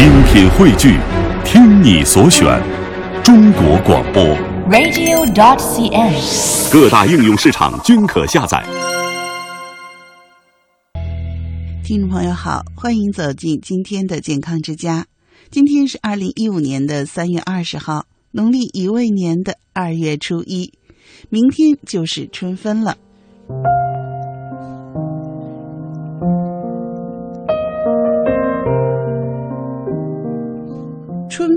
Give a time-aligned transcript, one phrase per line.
[0.00, 0.98] 精品汇聚，
[1.44, 2.58] 听你所选，
[3.22, 4.24] 中国广播。
[4.70, 6.72] radio.dot.cn，。
[6.72, 8.64] 各大应用市场均可下载。
[11.84, 15.04] 听众朋友好，欢迎走进今天的健康之家。
[15.50, 20.72] 今天是二零一五年的三月二十号，农历乙未年的二月初一，
[21.28, 22.96] 明天就是春分了。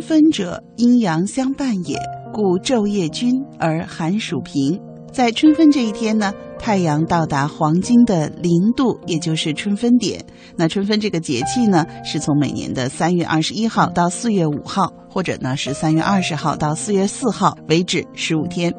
[0.03, 1.97] 分者，阴阳相伴也，
[2.33, 4.77] 故昼夜均而寒暑平。
[5.13, 10.21] 在春分这一天呢，太阳到达黄金的零度，也就是春分点。
[10.57, 18.73] 那春分这个节气呢，是从每年的三月二十一号到四月五号，或者呢是三月二十号到四月四号为止十五天。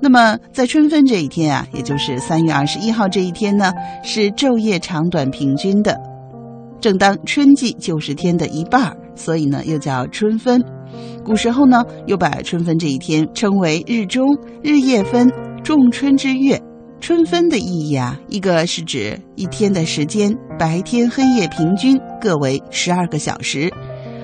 [0.00, 3.72] 那么在春分这一天啊，也就是三月二十一号这一天呢，
[4.02, 6.00] 是昼夜长短平均的，
[6.80, 10.62] 正当春季九十天的一半儿，所以呢又叫春分。
[11.24, 15.30] 古时候呢，又把春分这一天称为日中、日夜分。
[15.64, 16.60] 仲春之月，
[17.00, 23.70] 春分的意义啊，一个是指一天的时间，白天黑夜平均各为十二个小时；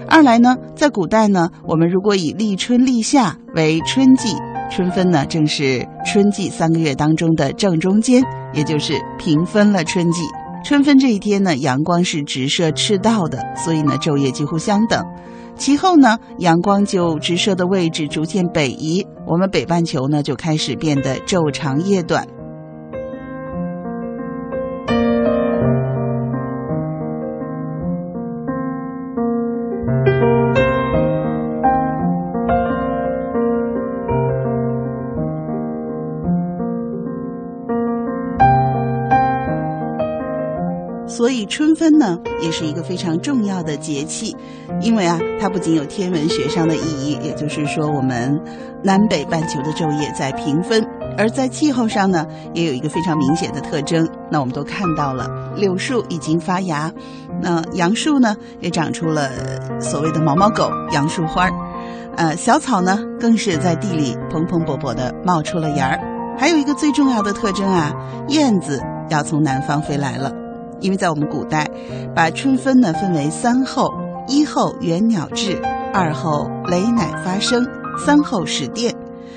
[0.07, 4.37] 二来呢，在古代呢，我们如果以立春、立夏为春季，
[4.71, 10.21] 春分呢正是春季三个月当中的正中间，也就是平分了春季。
[10.63, 15.05] 春分这一天呢，阳光是直射赤道的，所以呢昼夜几乎相等。
[15.57, 22.27] 其后呢，阳光就直射的位置逐渐北移，我们北半球呢就开始变得昼长夜短。
[41.21, 44.35] 所以春分呢，也是一个非常重要的节气，
[44.81, 48.41] 因为啊，它不仅有天文学上的意义，也就是说我们
[48.83, 50.83] 南北半球的昼夜在平分；
[51.19, 54.09] 而在气候上呢，也有一个非常明显的特征。
[54.31, 56.91] 那我们都看到了，柳树已经发芽，
[57.43, 59.29] 那杨树呢也长出了
[59.79, 61.53] 所谓的毛毛狗杨树花儿，
[62.17, 66.01] 呃，小草呢更是在地里蓬蓬勃勃的冒出了芽儿。
[66.39, 67.93] 还有一个最重要的特征啊，
[68.29, 70.33] 燕子要从南方飞来了。
[70.81, 71.69] 因为在我们古代，
[72.15, 73.93] 把春分呢分为三候：
[74.27, 75.61] 一候元鸟至，
[75.93, 77.67] 二候雷乃发声，
[78.05, 78.95] 三候始电。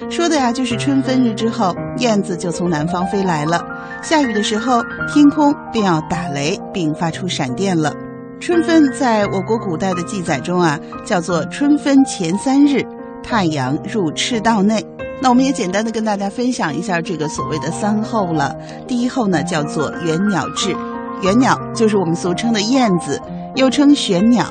[0.10, 3.64] 说的呀就是春分日之后，燕子就从南方飞来了，
[4.02, 4.82] 下雨的时候，
[5.14, 7.94] 天空便要打雷并发出闪电了。
[8.40, 12.86] 春分在我国古代的记载中啊，叫做春分前三日，
[13.24, 14.86] 太阳入赤道内。
[15.22, 18.54] 那我们也简单的跟大家分享一下这个所谓的三候了。
[18.86, 20.76] 第一候呢叫做元鸟至。
[21.24, 23.18] 玄鸟就是我们俗称的燕子，
[23.56, 24.46] 又称玄鸟。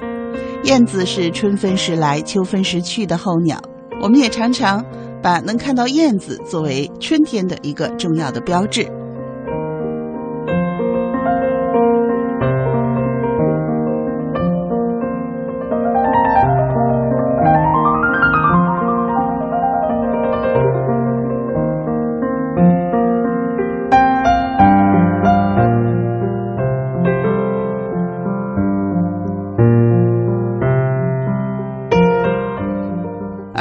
[0.65, 3.61] 燕子是春分时来、秋分时去的候鸟。
[4.01, 4.83] 我们也常常
[5.23, 8.89] 把能看到燕子作为春天的一个重要的标志。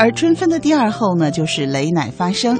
[0.01, 2.59] 而春分的第二候呢，就是雷乃发声。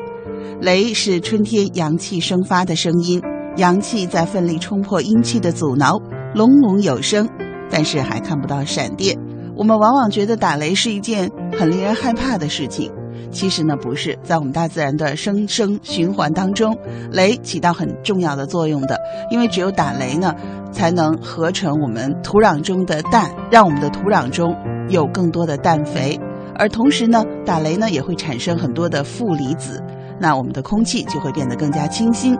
[0.59, 3.19] 雷是春天阳气生发的声音，
[3.57, 5.99] 阳气在奋力冲破阴气的阻挠，
[6.35, 7.27] 隆隆有声，
[7.67, 9.17] 但是还看不到闪电。
[9.55, 12.91] 我们往往觉得打雷是一件很令人害怕的事情，
[13.31, 16.77] 其实呢不是，在我们大自然的生生循环当中，
[17.11, 18.99] 雷起到很重要的作用的，
[19.31, 20.35] 因为只有打雷呢，
[20.71, 24.55] 才能合成我们土壤中的氮，让我们的土壤中
[24.89, 26.19] 有更多的氮肥。
[26.61, 29.81] 而同时呢，打雷呢也会产生很多的负离子，
[30.19, 32.37] 那我们的空气就会变得更加清新。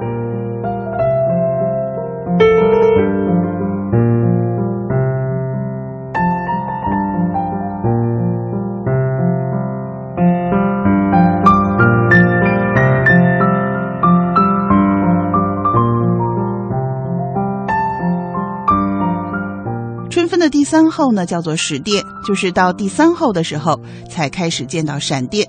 [20.32, 23.78] 分的第三候呢，叫做始电，就是到第三候的时候
[24.10, 25.46] 才开始见到闪电。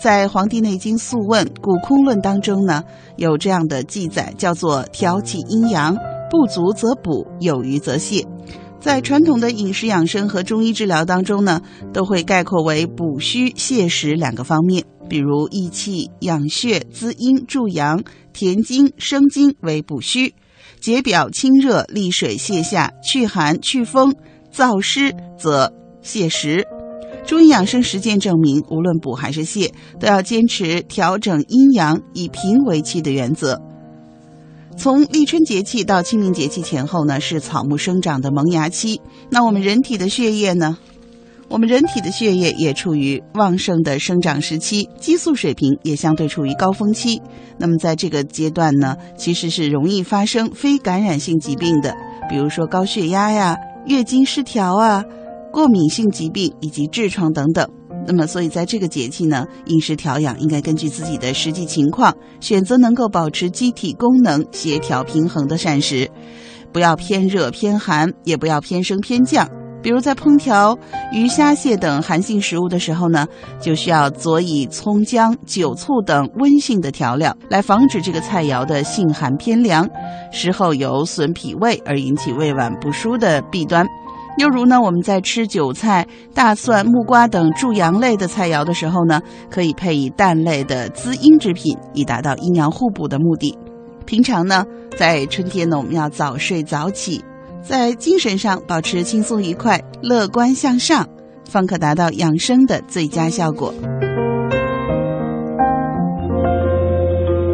[0.00, 2.82] 在《黄帝内经·素问·古空论》当中呢，
[3.16, 5.94] 有这样的记载，叫做“调气阴阳，
[6.30, 8.24] 不足则补，有余则泻”。
[8.80, 11.60] 在传统的饮食养生和中医治疗当中呢，
[11.92, 18.02] 都会概括为补虚泻实两个方面，比如益气、养血、滋阴、助阳、
[18.32, 20.34] 填精、生津为补虚。
[20.82, 24.16] 解表清热、利水泻下、祛寒祛风、
[24.52, 26.66] 燥湿则泻实。
[27.24, 29.70] 中医养生实践证明，无论补还是泻，
[30.00, 33.62] 都要坚持调整阴阳，以平为气的原则。
[34.76, 39.00] 从立春节气到清明节气前后呢，是草木生长的萌芽期。
[39.30, 40.78] 那我们人体的血液呢？
[41.52, 47.20] 我们人体的血液也处于旺盛的生长时期，激素水平也相对处于高峰期。
[47.58, 51.94] 那么在这个阶段呢，其实是容易发生非感染性疾病的，
[52.30, 53.54] 比如说高血压呀、
[53.84, 55.04] 月经失调啊、
[55.52, 57.68] 过敏性疾病以及痔疮等等。
[58.06, 66.10] 那么，所以在这个节气呢，饮食调养应该根据自己的实际情况，选择能够保持机体功能协调平衡的膳食，
[66.72, 69.46] 不要偏热偏寒，也不要偏升偏降。
[69.82, 70.78] 比如在烹调
[71.12, 73.26] 鱼虾蟹等寒性食物的时候呢，
[73.60, 79.88] 就需要佐以葱姜、酒醋等温性的调料，来防止这个菜肴的性寒偏凉，
[80.30, 83.86] 食后有损脾胃而引起胃脘不舒的弊端。
[84.38, 89.20] 又如呢，我们在吃韭菜、大蒜、木瓜等助阳类的菜肴的时候呢，
[89.50, 93.58] 可以配以蛋类的滋阴之品，以达到阴阳互补的目的。
[94.06, 94.64] 平常呢，
[94.96, 97.22] 在春天呢，我们要早睡早起。
[97.62, 101.08] 在精神上保持轻松愉快、乐观向上，
[101.48, 103.72] 方可达到养生的最佳效果。